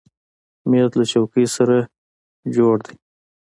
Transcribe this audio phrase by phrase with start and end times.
[0.69, 1.77] مېز له چوکۍ سره
[2.53, 2.91] جوړه ده.